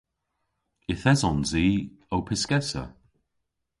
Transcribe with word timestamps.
Yth 0.91 1.05
esons 1.11 1.49
i 1.67 1.69
ow 2.15 2.23
pyskessa. 2.27 2.83